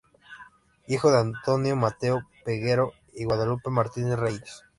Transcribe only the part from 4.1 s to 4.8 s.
Reyes.